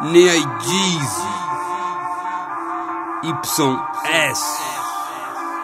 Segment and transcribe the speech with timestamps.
[0.00, 1.32] Nea Jeezy
[3.24, 4.72] YS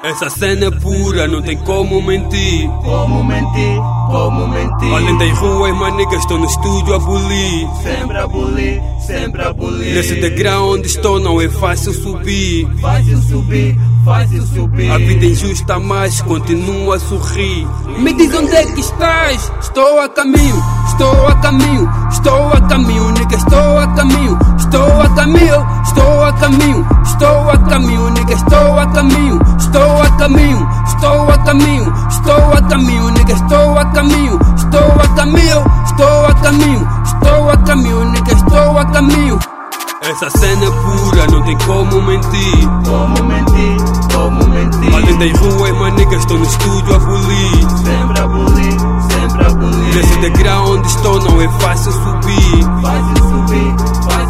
[0.00, 2.70] essa cena é pura, não tem como mentir.
[2.84, 4.94] Como mentir, como mentir.
[4.94, 7.68] Além das ruas, manigas, estou no estúdio a bulir.
[7.82, 9.94] Sempre a bulir, sempre a bulir.
[9.96, 12.68] Nesse degrau onde estou, não é fácil subir.
[12.80, 14.88] Fácil subir, fácil subir.
[14.88, 17.66] A vida é injusta, mas continua a sorrir.
[17.98, 19.52] Me diz onde é que estás?
[19.60, 20.62] Estou a caminho,
[20.98, 26.32] estou a caminho, estou a caminho, nigga, estou a caminho, estou a caminho, estou a
[26.32, 31.92] caminho, estou a caminho, nigga, estou a caminho, estou Estou a caminho, estou a caminho,
[32.08, 37.56] estou a caminho, nigga, estou a caminho, estou a caminho, estou a caminho, estou a
[37.58, 39.38] caminho, nigga, estou a caminho.
[40.02, 42.68] Essa cena é pura, não tem como mentir.
[42.86, 43.76] Como mentir,
[44.14, 44.94] como mentir.
[44.94, 47.66] Além das ruas, manigas, estou no estúdio a bulir.
[49.98, 50.02] Bulir.
[50.02, 52.64] Nesse degrau onde estou, não é fácil subir.
[52.82, 54.27] Fácil subir, fácil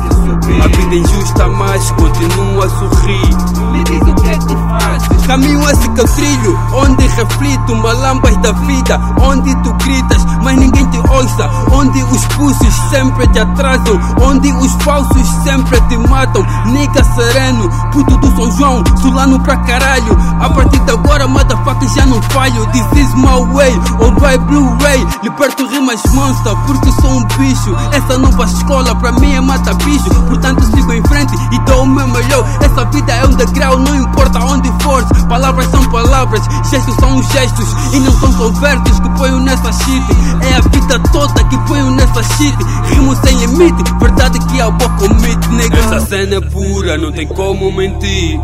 [0.89, 3.37] vida é injusta, mas continua a sorrir.
[3.73, 5.27] Me diz o que é que fazes.
[5.27, 10.87] Caminho esse que eu trilho, onde reflito malambas da vida, onde tu gritas, mas ninguém
[10.87, 16.45] te ouça, onde os pulsos sempre te atrasam, onde os falsos sempre te matam.
[16.67, 20.17] Nica sereno, puto do São João, sulano pra caralho.
[20.41, 22.67] A partir de agora, motherfucker, já não falho.
[22.67, 25.07] This is my way, alright, Blu-ray.
[25.23, 27.77] Liberto rimas monster, porque sou um bicho.
[27.93, 30.09] Essa nova escola pra mim é mata bicho.
[30.29, 32.45] Portanto, sigo em frente e dou o meu melhor.
[32.63, 35.05] Essa vida é um degrau, não importa onde for.
[35.29, 37.69] Palavras são palavras, gestos são gestos.
[37.93, 40.05] E não são convertes que ponho nessa shit
[40.43, 42.57] É a vida toda que ponho nessa shit
[42.91, 45.79] Rimo sem limite, verdade que é o bom commit, nigga.
[45.79, 48.41] Essa cena é pura, não tem como mentir.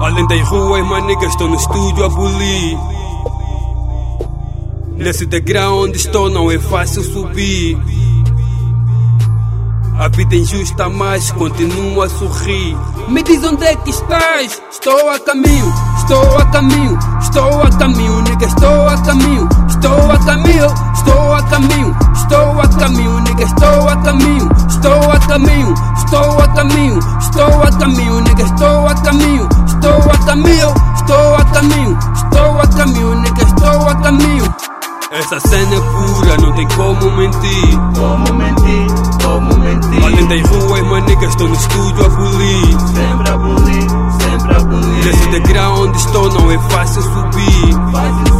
[0.00, 2.78] Além das ruas, manigas, estou no estúdio a bulir.
[4.96, 7.78] Nesse degrau onde estou não é fácil subir
[9.98, 12.76] a vida é injusta, mas continua a sorrir.
[13.08, 14.62] Me diz onde é que estás?
[14.70, 20.18] Estou a caminho, estou a caminho, estou a caminho, nigga, estou a caminho, estou a
[20.18, 26.38] caminho, estou a caminho, estou a caminho, nigga, estou a caminho, estou a caminho, estou
[26.38, 31.98] a caminho, estou a caminho, nigga, estou a caminho, estou a caminho, estou a caminho,
[32.14, 34.67] estou a caminho, nigga, estou a caminho.
[35.10, 37.78] Essa cena é pura, não tem como mentir.
[37.96, 38.86] Como mentir,
[39.22, 40.04] como mentir.
[40.04, 42.80] Além das ruas, manigas, estou no estúdio a bulir.
[42.80, 45.04] Sempre a bulir, sempre a bulir.
[45.06, 47.74] Nesse degrau onde estou, não é fácil subir.
[47.90, 48.37] Fácil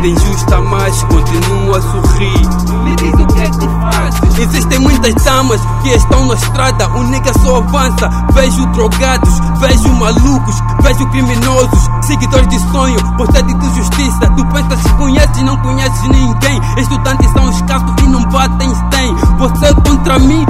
[0.00, 2.48] vida injusta, mas continua a sorrir.
[2.84, 4.38] Me diz o que é que fazes.
[4.38, 8.08] Existem muitas damas que estão na estrada, o nigga só avança.
[8.32, 14.30] Vejo drogados, vejo malucos, vejo criminosos, seguidores de sonho, por sede de justiça.
[14.36, 16.60] Tu pensas que conheces, não conheces ninguém.
[16.78, 19.14] Estudantes são escassos e não batem tem.
[19.38, 20.46] Você contra mim,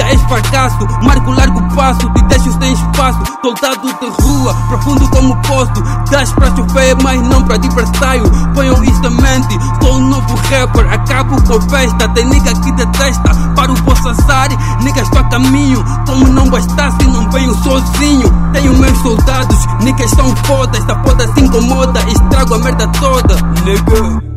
[0.00, 0.86] és fracasso.
[1.02, 3.20] Marco largo passo, te deixo sem espaço.
[3.42, 5.82] Soldado de rua, profundo como posto.
[6.10, 8.24] Das pra chover, mas não pra adversário.
[8.54, 10.92] Ponham isso em mente, sou um novo rapper.
[10.92, 13.34] Acabo com festa, tem nigga que detesta.
[13.54, 14.48] Para o vosso azar,
[14.82, 15.84] nigga, estou a caminho.
[16.06, 18.52] Como não bastasse, não venho sozinho.
[18.52, 20.78] Tenho meus soldados, niggas são foda.
[20.78, 23.34] Esta foda se incomoda, estrago a merda toda.
[23.64, 24.32] Nigga.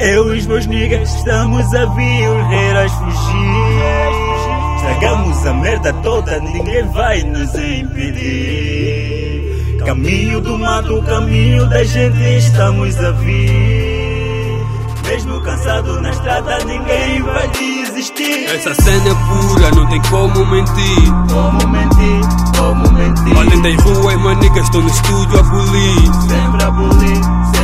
[0.00, 4.31] Eu e os meus niggas estamos a vir os reiras fugir.
[4.82, 8.96] Estragamos a merda toda, ninguém vai nos impedir.
[9.86, 14.66] Caminho do mato, caminho da gente estamos a vir.
[15.06, 18.44] Mesmo cansado na estrada, ninguém vai desistir.
[18.46, 21.12] Essa cena é pura, não tem como mentir.
[21.30, 22.20] Como mentir,
[22.58, 23.38] como mentir.
[23.38, 26.12] Além das ruas, manigas, estou no estúdio a bulir.
[26.28, 27.22] Sempre a bulir,
[27.54, 27.61] sempre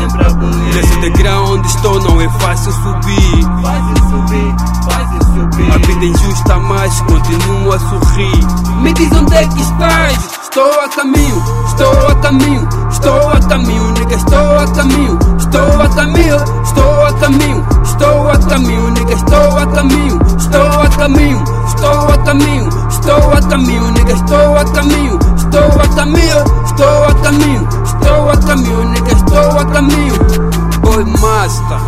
[1.11, 3.45] degrau onde estou, não é fácil subir.
[3.63, 4.55] Fácil subir,
[4.85, 5.73] fácil subir.
[5.73, 8.47] A vida é injusta, mas continua a sorrir.
[8.83, 10.39] Me diz onde é que estás?
[10.43, 15.89] Estou a caminho, estou a caminho, estou a caminho, nigga, estou a caminho, estou a
[15.89, 22.09] caminho, estou a caminho, estou a caminho, nigga, estou a caminho, estou a caminho, estou
[22.09, 27.69] a caminho, estou a caminho, nigga, estou a caminho, estou a caminho, estou a caminho,
[27.85, 30.57] estou a caminho, nigga, estou a caminho.
[30.99, 31.79] Boy Master,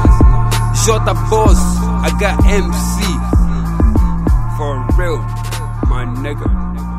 [0.87, 0.99] J
[1.29, 1.59] Boss,
[2.05, 3.03] I got MC.
[4.57, 5.19] for real,
[5.89, 6.90] my nigga.